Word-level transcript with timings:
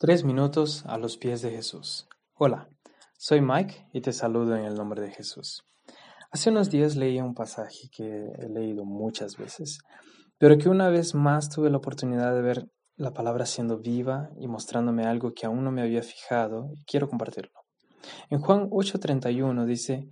Tres 0.00 0.22
minutos 0.22 0.84
a 0.86 0.96
los 0.96 1.16
pies 1.16 1.42
de 1.42 1.50
Jesús. 1.50 2.06
Hola, 2.34 2.68
soy 3.18 3.40
Mike 3.40 3.88
y 3.92 4.00
te 4.00 4.12
saludo 4.12 4.54
en 4.54 4.64
el 4.64 4.76
nombre 4.76 5.02
de 5.02 5.10
Jesús. 5.10 5.64
Hace 6.30 6.50
unos 6.50 6.70
días 6.70 6.94
leí 6.94 7.20
un 7.20 7.34
pasaje 7.34 7.88
que 7.90 8.04
he 8.38 8.48
leído 8.48 8.84
muchas 8.84 9.36
veces, 9.36 9.80
pero 10.38 10.56
que 10.56 10.68
una 10.68 10.88
vez 10.88 11.16
más 11.16 11.50
tuve 11.50 11.68
la 11.68 11.78
oportunidad 11.78 12.32
de 12.32 12.42
ver 12.42 12.70
la 12.94 13.12
palabra 13.12 13.44
siendo 13.44 13.78
viva 13.78 14.30
y 14.38 14.46
mostrándome 14.46 15.02
algo 15.02 15.34
que 15.34 15.46
aún 15.46 15.64
no 15.64 15.72
me 15.72 15.82
había 15.82 16.04
fijado 16.04 16.70
y 16.76 16.84
quiero 16.84 17.08
compartirlo. 17.08 17.58
En 18.30 18.38
Juan 18.38 18.70
8:31 18.70 19.66
dice, 19.66 20.06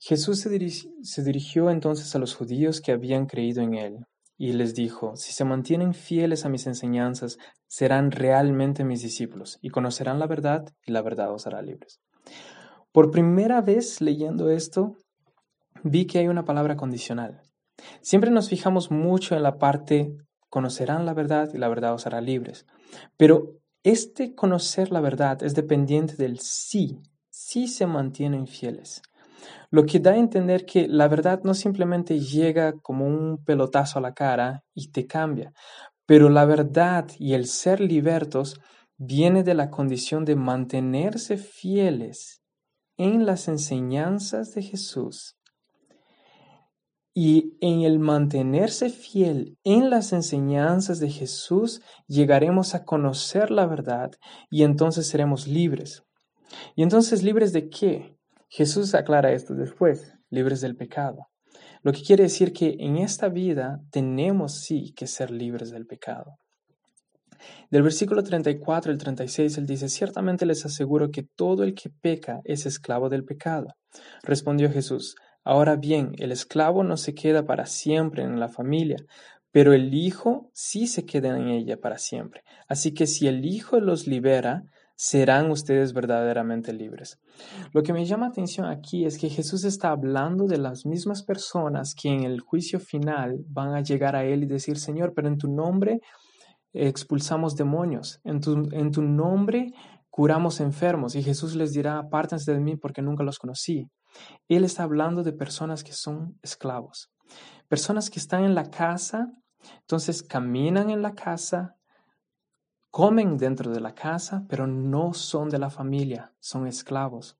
Jesús 0.00 0.40
se, 0.40 0.50
se 1.02 1.24
dirigió 1.24 1.70
entonces 1.70 2.14
a 2.14 2.18
los 2.18 2.34
judíos 2.34 2.82
que 2.82 2.92
habían 2.92 3.24
creído 3.24 3.62
en 3.62 3.72
él 3.72 4.06
y 4.36 4.52
les 4.52 4.74
dijo, 4.74 5.16
si 5.16 5.32
se 5.32 5.44
mantienen 5.44 5.94
fieles 5.94 6.44
a 6.44 6.48
mis 6.48 6.66
enseñanzas, 6.66 7.38
serán 7.68 8.10
realmente 8.10 8.84
mis 8.84 9.02
discípulos 9.02 9.58
y 9.62 9.70
conocerán 9.70 10.18
la 10.18 10.26
verdad 10.26 10.64
y 10.84 10.92
la 10.92 11.02
verdad 11.02 11.32
os 11.32 11.46
hará 11.46 11.62
libres. 11.62 12.00
Por 12.92 13.10
primera 13.10 13.60
vez 13.60 14.00
leyendo 14.00 14.50
esto, 14.50 14.96
vi 15.82 16.06
que 16.06 16.18
hay 16.18 16.28
una 16.28 16.44
palabra 16.44 16.76
condicional. 16.76 17.42
Siempre 18.00 18.30
nos 18.30 18.48
fijamos 18.48 18.90
mucho 18.90 19.36
en 19.36 19.42
la 19.42 19.58
parte 19.58 20.16
conocerán 20.54 21.04
la 21.04 21.14
verdad 21.14 21.50
y 21.52 21.58
la 21.58 21.68
verdad 21.68 21.94
os 21.94 22.06
hará 22.06 22.20
libres. 22.20 22.64
Pero 23.16 23.56
este 23.82 24.36
conocer 24.36 24.92
la 24.92 25.00
verdad 25.00 25.42
es 25.42 25.56
dependiente 25.56 26.14
del 26.14 26.38
sí, 26.38 27.00
si 27.28 27.66
se 27.66 27.86
mantienen 27.86 28.46
fieles. 28.46 29.02
Lo 29.70 29.86
que 29.86 30.00
da 30.00 30.12
a 30.12 30.16
entender 30.16 30.66
que 30.66 30.88
la 30.88 31.08
verdad 31.08 31.40
no 31.44 31.54
simplemente 31.54 32.20
llega 32.20 32.74
como 32.80 33.06
un 33.06 33.44
pelotazo 33.44 33.98
a 33.98 34.02
la 34.02 34.14
cara 34.14 34.64
y 34.74 34.90
te 34.90 35.06
cambia, 35.06 35.52
pero 36.06 36.28
la 36.28 36.44
verdad 36.44 37.08
y 37.18 37.34
el 37.34 37.46
ser 37.46 37.80
libertos 37.80 38.60
viene 38.96 39.42
de 39.42 39.54
la 39.54 39.70
condición 39.70 40.24
de 40.24 40.36
mantenerse 40.36 41.36
fieles 41.36 42.42
en 42.96 43.26
las 43.26 43.48
enseñanzas 43.48 44.54
de 44.54 44.62
Jesús. 44.62 45.36
Y 47.16 47.56
en 47.60 47.82
el 47.82 48.00
mantenerse 48.00 48.90
fiel 48.90 49.56
en 49.62 49.88
las 49.88 50.12
enseñanzas 50.12 50.98
de 50.98 51.10
Jesús, 51.10 51.80
llegaremos 52.08 52.74
a 52.74 52.84
conocer 52.84 53.52
la 53.52 53.66
verdad 53.66 54.10
y 54.50 54.64
entonces 54.64 55.06
seremos 55.06 55.46
libres. 55.46 56.02
¿Y 56.74 56.82
entonces 56.82 57.22
libres 57.22 57.52
de 57.52 57.68
qué? 57.68 58.13
Jesús 58.56 58.94
aclara 58.94 59.32
esto 59.32 59.52
después, 59.56 60.14
libres 60.30 60.60
del 60.60 60.76
pecado. 60.76 61.26
Lo 61.82 61.90
que 61.90 62.04
quiere 62.04 62.22
decir 62.22 62.52
que 62.52 62.76
en 62.78 62.98
esta 62.98 63.28
vida 63.28 63.80
tenemos 63.90 64.60
sí 64.60 64.92
que 64.94 65.08
ser 65.08 65.32
libres 65.32 65.72
del 65.72 65.86
pecado. 65.86 66.36
Del 67.72 67.82
versículo 67.82 68.22
34 68.22 68.92
al 68.92 68.98
36 68.98 69.58
él 69.58 69.66
dice, 69.66 69.88
ciertamente 69.88 70.46
les 70.46 70.64
aseguro 70.64 71.10
que 71.10 71.24
todo 71.34 71.64
el 71.64 71.74
que 71.74 71.90
peca 71.90 72.42
es 72.44 72.64
esclavo 72.64 73.08
del 73.08 73.24
pecado. 73.24 73.74
Respondió 74.22 74.70
Jesús, 74.70 75.16
ahora 75.42 75.74
bien, 75.74 76.12
el 76.18 76.30
esclavo 76.30 76.84
no 76.84 76.96
se 76.96 77.12
queda 77.12 77.46
para 77.46 77.66
siempre 77.66 78.22
en 78.22 78.38
la 78.38 78.48
familia, 78.48 78.98
pero 79.50 79.72
el 79.72 79.92
Hijo 79.94 80.48
sí 80.54 80.86
se 80.86 81.04
queda 81.04 81.36
en 81.36 81.48
ella 81.48 81.80
para 81.80 81.98
siempre. 81.98 82.42
Así 82.68 82.94
que 82.94 83.08
si 83.08 83.26
el 83.26 83.44
Hijo 83.44 83.80
los 83.80 84.06
libera, 84.06 84.62
serán 84.96 85.50
ustedes 85.50 85.92
verdaderamente 85.92 86.72
libres. 86.72 87.18
Lo 87.72 87.82
que 87.82 87.92
me 87.92 88.04
llama 88.04 88.28
atención 88.28 88.66
aquí 88.66 89.04
es 89.04 89.18
que 89.18 89.28
Jesús 89.28 89.64
está 89.64 89.90
hablando 89.90 90.46
de 90.46 90.58
las 90.58 90.86
mismas 90.86 91.22
personas 91.22 91.94
que 91.94 92.08
en 92.08 92.24
el 92.24 92.40
juicio 92.40 92.78
final 92.78 93.44
van 93.48 93.74
a 93.74 93.82
llegar 93.82 94.14
a 94.16 94.24
Él 94.24 94.44
y 94.44 94.46
decir, 94.46 94.78
Señor, 94.78 95.12
pero 95.14 95.28
en 95.28 95.38
tu 95.38 95.48
nombre 95.48 96.00
expulsamos 96.72 97.54
demonios, 97.54 98.20
en 98.24 98.40
tu, 98.40 98.68
en 98.72 98.90
tu 98.90 99.02
nombre 99.02 99.72
curamos 100.10 100.60
enfermos. 100.60 101.16
Y 101.16 101.22
Jesús 101.22 101.56
les 101.56 101.72
dirá, 101.72 101.98
apártense 101.98 102.52
de 102.52 102.60
mí 102.60 102.76
porque 102.76 103.02
nunca 103.02 103.24
los 103.24 103.38
conocí. 103.38 103.88
Él 104.48 104.64
está 104.64 104.84
hablando 104.84 105.24
de 105.24 105.32
personas 105.32 105.82
que 105.82 105.92
son 105.92 106.38
esclavos, 106.40 107.10
personas 107.68 108.10
que 108.10 108.20
están 108.20 108.44
en 108.44 108.54
la 108.54 108.70
casa, 108.70 109.26
entonces 109.80 110.22
caminan 110.22 110.90
en 110.90 111.02
la 111.02 111.14
casa, 111.14 111.74
comen 112.94 113.36
dentro 113.36 113.72
de 113.72 113.80
la 113.80 113.92
casa, 113.92 114.46
pero 114.48 114.68
no 114.68 115.14
son 115.14 115.48
de 115.48 115.58
la 115.58 115.68
familia, 115.68 116.32
son 116.38 116.68
esclavos. 116.68 117.36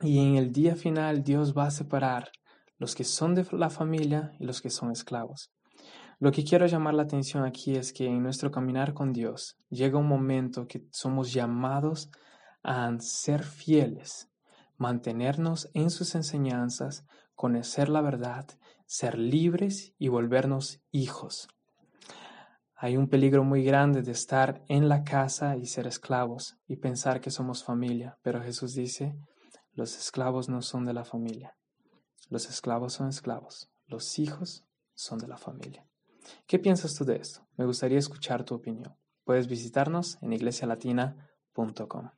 Y 0.00 0.18
en 0.18 0.34
el 0.34 0.50
día 0.50 0.74
final 0.74 1.22
Dios 1.22 1.56
va 1.56 1.66
a 1.66 1.70
separar 1.70 2.32
los 2.76 2.96
que 2.96 3.04
son 3.04 3.36
de 3.36 3.46
la 3.52 3.70
familia 3.70 4.32
y 4.40 4.44
los 4.44 4.60
que 4.60 4.68
son 4.68 4.90
esclavos. 4.90 5.52
Lo 6.18 6.32
que 6.32 6.42
quiero 6.42 6.66
llamar 6.66 6.94
la 6.94 7.04
atención 7.04 7.44
aquí 7.44 7.76
es 7.76 7.92
que 7.92 8.06
en 8.06 8.20
nuestro 8.20 8.50
caminar 8.50 8.94
con 8.94 9.12
Dios 9.12 9.58
llega 9.68 10.00
un 10.00 10.08
momento 10.08 10.66
que 10.66 10.88
somos 10.90 11.32
llamados 11.32 12.10
a 12.64 12.92
ser 12.98 13.44
fieles, 13.44 14.28
mantenernos 14.76 15.70
en 15.72 15.88
sus 15.88 16.16
enseñanzas, 16.16 17.06
conocer 17.36 17.88
la 17.88 18.00
verdad, 18.00 18.48
ser 18.86 19.20
libres 19.20 19.94
y 20.00 20.08
volvernos 20.08 20.82
hijos. 20.90 21.46
Hay 22.84 22.96
un 22.96 23.06
peligro 23.06 23.44
muy 23.44 23.62
grande 23.62 24.02
de 24.02 24.10
estar 24.10 24.64
en 24.66 24.88
la 24.88 25.04
casa 25.04 25.56
y 25.56 25.66
ser 25.66 25.86
esclavos 25.86 26.56
y 26.66 26.78
pensar 26.78 27.20
que 27.20 27.30
somos 27.30 27.62
familia, 27.62 28.18
pero 28.22 28.42
Jesús 28.42 28.74
dice, 28.74 29.14
los 29.70 29.96
esclavos 29.96 30.48
no 30.48 30.62
son 30.62 30.84
de 30.84 30.92
la 30.92 31.04
familia. 31.04 31.56
Los 32.28 32.50
esclavos 32.50 32.94
son 32.94 33.08
esclavos. 33.08 33.70
Los 33.86 34.18
hijos 34.18 34.64
son 34.94 35.20
de 35.20 35.28
la 35.28 35.36
familia. 35.36 35.86
¿Qué 36.48 36.58
piensas 36.58 36.96
tú 36.96 37.04
de 37.04 37.18
esto? 37.18 37.46
Me 37.56 37.66
gustaría 37.66 38.00
escuchar 38.00 38.42
tu 38.42 38.56
opinión. 38.56 38.96
Puedes 39.22 39.46
visitarnos 39.46 40.18
en 40.20 40.32
iglesialatina.com. 40.32 42.10